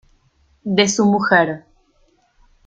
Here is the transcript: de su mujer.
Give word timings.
de 0.63 0.87
su 0.87 1.05
mujer. 1.05 1.63